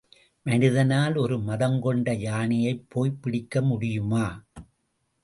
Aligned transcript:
மனிதனால் 0.45 1.15
ஒரு 1.15 1.37
மதங்கொண்ட 1.39 2.13
யானையைப் 2.19 2.85
போய்ப் 2.89 3.19
பிடிக்கமுடியுமா? 3.23 4.25